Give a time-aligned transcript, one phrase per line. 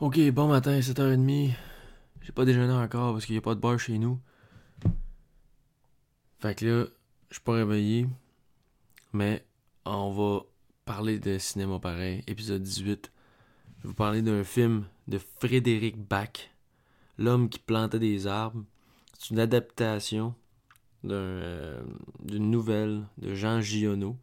[0.00, 1.50] Ok, bon matin, 7h30.
[2.22, 4.18] J'ai pas déjeuné encore parce qu'il y a pas de bar chez nous.
[6.38, 6.86] Fait que là,
[7.28, 8.06] je suis pas réveillé.
[9.12, 9.44] Mais
[9.84, 10.46] on va
[10.86, 12.24] parler de cinéma pareil.
[12.26, 13.12] Épisode 18.
[13.76, 16.48] Je vais vous parler d'un film de Frédéric Bach.
[17.18, 18.64] L'homme qui plantait des arbres.
[19.18, 20.34] C'est une adaptation
[21.04, 21.78] euh,
[22.20, 24.16] d'une nouvelle de Jean Giono.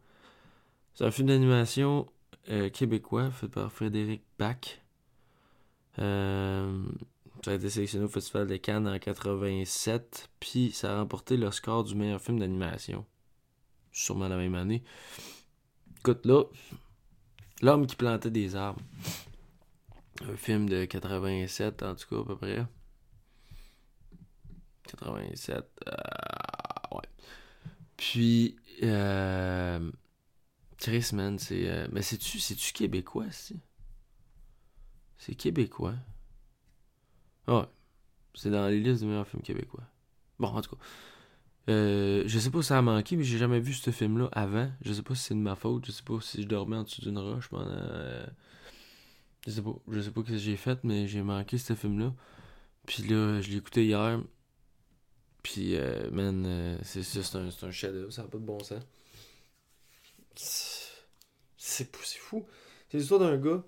[0.94, 2.08] C'est un film d'animation
[2.50, 4.80] euh, québécois fait par Frédéric Bach.
[5.98, 6.84] Euh,
[7.44, 11.50] ça a été sélectionné au Festival de Cannes en 87, puis ça a remporté le
[11.50, 13.04] score du meilleur film d'animation.
[13.92, 14.82] Sûrement la même année.
[15.98, 16.44] Écoute là,
[17.60, 18.80] L'homme qui plantait des arbres.
[20.22, 22.64] Un film de 87 en tout cas à peu près.
[24.84, 25.64] 87.
[25.86, 25.92] Euh,
[26.92, 27.02] ouais.
[27.96, 29.90] Puis euh,
[30.78, 31.68] Chris, man, c'est.
[31.68, 33.60] Euh, mais c'est-tu, c'est-tu québécois, si?
[35.18, 35.94] C'est québécois.
[37.46, 37.64] Ouais.
[38.34, 39.84] C'est dans les listes des meilleurs films québécois.
[40.38, 40.82] Bon, en tout cas.
[41.68, 44.70] Euh, je sais pas si ça a manqué, mais j'ai jamais vu ce film-là avant.
[44.80, 45.84] Je sais pas si c'est de ma faute.
[45.86, 47.66] Je sais pas si je dormais en dessous d'une roche pendant.
[47.68, 48.26] Euh,
[49.46, 49.74] je sais pas.
[49.90, 52.14] Je sais pas ce que j'ai fait, mais j'ai manqué ce film-là.
[52.86, 54.20] Puis là, je l'ai écouté hier.
[55.42, 58.12] Puis, euh, man, euh, c'est c'est un, un chef-d'œuvre.
[58.12, 58.82] Ça n'a pas de bon sens.
[61.56, 62.46] C'est fou.
[62.88, 63.62] C'est l'histoire d'un gars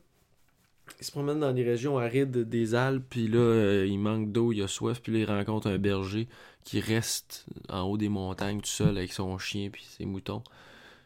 [1.01, 4.53] il se promène dans les régions arides des Alpes, puis là, euh, il manque d'eau,
[4.53, 6.29] il a soif, puis là, il rencontre un berger
[6.65, 10.43] qui reste en haut des montagnes tout seul avec son chien puis ses moutons.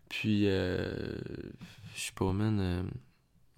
[0.09, 1.17] Puis, euh,
[1.95, 2.83] je sais pas, man, euh,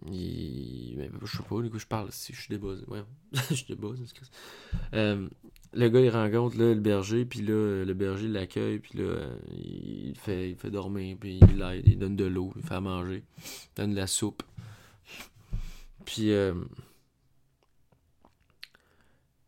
[0.04, 3.02] mais je sais pas, du coup, je parle, si je suis débuzzé, ouais,
[3.50, 4.04] je suis débuzzé.
[4.94, 5.28] Euh,
[5.72, 10.50] le gars, il rencontre le berger, puis là, le berger l'accueille, puis là, il fait,
[10.50, 13.92] il fait dormir, puis il il donne de l'eau, il fait à manger, il donne
[13.92, 14.42] de la soupe.
[16.06, 16.54] Puis, euh,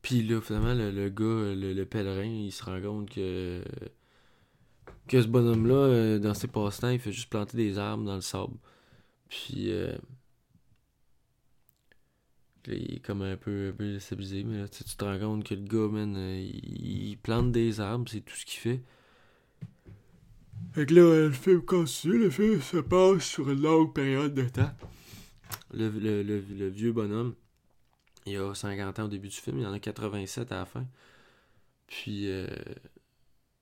[0.02, 3.62] puis là, finalement, le, gars, le, le pèlerin, il se rend compte que,
[5.06, 8.20] que ce bonhomme-là, euh, dans ses passe-temps, il fait juste planter des arbres dans le
[8.20, 8.56] sable.
[9.28, 9.96] Puis, euh,
[12.66, 15.54] il est comme un peu, un peu déstabilisé, mais là, tu te rends compte que
[15.54, 18.82] le gars, man, il, plante des arbres, c'est tout ce qu'il fait.
[20.72, 24.48] Fait que là, le film continue, le film se passe sur une longue période de
[24.48, 24.72] temps.
[25.72, 27.34] Le, le, le, le vieux bonhomme,
[28.26, 30.86] il a 50 ans au début du film, il en a 87 à la fin.
[31.86, 32.46] Puis, euh,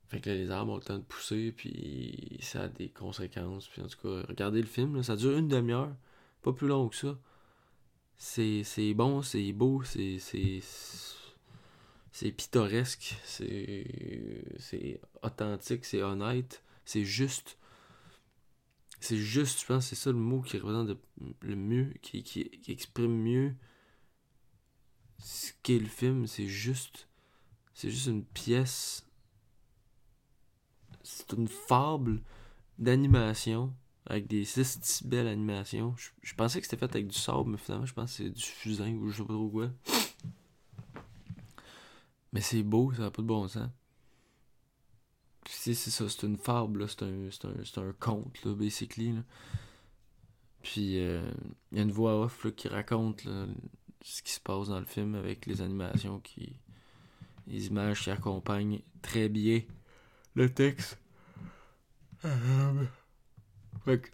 [0.09, 3.69] fait que les arbres ont le temps de pousser, puis ça a des conséquences.
[3.69, 5.95] Puis en tout cas, regardez le film, ça dure une demi-heure,
[6.43, 7.19] pas plus long que ça.
[8.19, 10.19] C'est bon, c'est beau, c'est
[12.13, 17.59] c'est pittoresque, c'est authentique, c'est honnête, c'est juste.
[19.07, 20.99] C'est juste, je pense, c'est ça le mot qui représente
[21.41, 23.55] le, mieux, qui, qui, exprime mieux
[25.21, 26.27] ce qu'est le film.
[26.27, 27.09] C'est juste.
[27.73, 29.07] C'est juste une pièce.
[31.05, 32.21] C'est une fable
[32.81, 33.73] d'animation
[34.07, 35.95] avec des six si belles animations.
[35.97, 38.31] Je, je pensais que c'était fait avec du sable, mais finalement, je pense que c'est
[38.31, 39.71] du fusain ou je sais pas trop quoi.
[42.33, 43.71] Mais c'est beau, ça n'a pas de bon sens.
[45.75, 49.15] C'est ça, c'est une fable, c'est un, un, un conte, là, basically.
[50.63, 51.31] Puis euh,
[51.73, 53.27] il y a une voix off qui raconte
[54.03, 56.57] ce qui se passe dans le film avec les animations qui.
[57.47, 59.63] les images qui accompagnent très bien
[60.35, 60.99] le texte.
[63.85, 64.11] Fait que,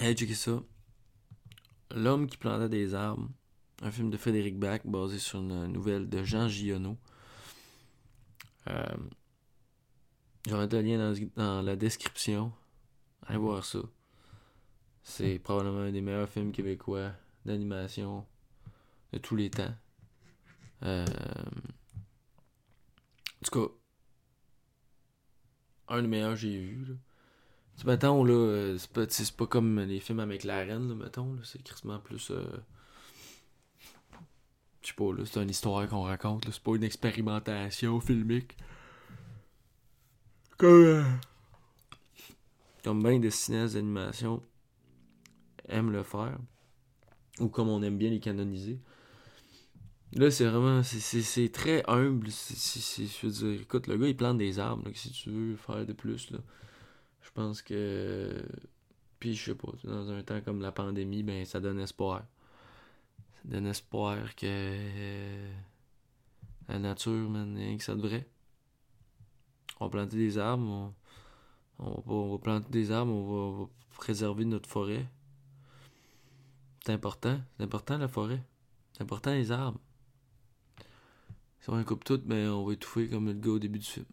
[0.00, 0.62] hey, checker ça.
[1.94, 3.28] L'homme qui plantait des arbres,
[3.82, 6.96] un film de Frédéric Bach basé sur une nouvelle de Jean Giono.
[8.68, 8.96] Euh,
[10.46, 12.52] J'aurai un lien dans, dans la description.
[13.26, 13.78] Allez voir ça.
[15.04, 17.12] C'est probablement un des meilleurs films québécois
[17.44, 18.26] d'animation
[19.12, 19.74] de tous les temps.
[20.82, 21.04] Euh,
[23.40, 23.74] en tout cas,
[25.88, 26.84] un des meilleurs que j'ai vu.
[26.86, 26.94] Là.
[27.78, 29.06] Tu mettons, là, euh, c'est pas,
[29.36, 32.30] pas comme les films avec la reine, là, mettons, c'est quasiment plus.
[32.30, 32.44] Euh,
[35.14, 38.56] pas, c'est une histoire qu'on raconte, c'est pas une expérimentation filmique.
[40.58, 40.84] Comme.
[40.84, 41.04] euh,
[42.84, 44.42] comme bien de cinéastes d'animation
[45.68, 46.38] aiment le faire.
[47.40, 48.78] Ou comme on aime bien les canoniser.
[50.14, 50.82] Là, c'est vraiment.
[50.82, 52.30] c'est- très humble.
[52.30, 54.90] c'est je veux dire, écoute, le gars, il plante des arbres.
[54.94, 56.38] si tu veux faire de plus, là.
[57.22, 58.44] Je pense que.
[59.18, 62.24] Puis, je sais pas, dans un temps comme la pandémie, ben, ça donne espoir.
[63.44, 64.46] Donne espoir que.
[64.46, 65.52] euh,
[66.68, 68.28] La nature, man, rien que ça devrait.
[69.80, 70.94] On va planter des arbres,
[71.78, 75.06] on, va, on va planter des arbres, on va, préserver notre forêt.
[76.84, 77.40] C'est important.
[77.56, 78.42] C'est important la forêt.
[78.92, 79.80] C'est important les arbres.
[81.60, 84.06] Si on coupe tout, ben on va étouffer comme le gars au début du film.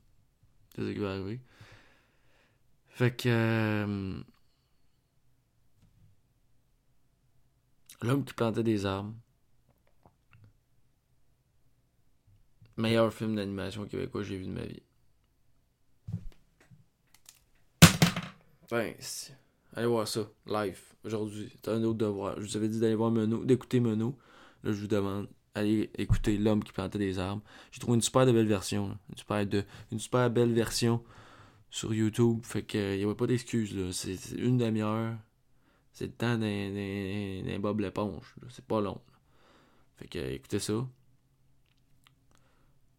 [0.75, 1.39] C'est ça qui va arriver.
[2.89, 3.29] Fait que.
[3.29, 4.21] Euh,
[8.01, 9.13] L'homme qui plantait des arbres.
[12.77, 14.81] Meilleur film d'animation québécois que j'ai vu de ma vie.
[18.71, 18.93] Ben,
[19.75, 21.51] allez voir ça, live, aujourd'hui.
[21.55, 22.39] C'est un autre devoir.
[22.39, 24.17] Je vous avais dit d'aller voir Meno, d'écouter Meno.
[24.63, 27.41] Là, je vous demande, allez écouter L'homme qui plantait des arbres.
[27.71, 28.97] J'ai trouvé une super belle version.
[29.09, 31.03] Une, super de, une belle version
[31.69, 32.39] sur YouTube.
[32.43, 33.75] Fait qu'il n'y avait pas d'excuses.
[33.91, 35.17] C'est une demi-heure.
[35.99, 38.33] C'est le temps d'un Bob l'éponge.
[38.47, 39.01] C'est pas long.
[39.97, 40.87] Fait que écoutez ça.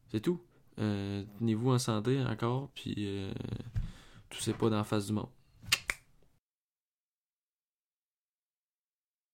[0.09, 0.39] C'est tout.
[0.79, 3.33] Euh, Tenez-vous en santé encore, puis euh,
[4.29, 5.31] tout c'est pas la face du monde.